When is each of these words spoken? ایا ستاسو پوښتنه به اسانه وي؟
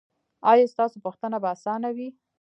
ایا 0.51 0.65
ستاسو 0.73 0.97
پوښتنه 1.05 1.37
به 1.43 1.47
اسانه 1.55 1.89
وي؟ 1.95 2.07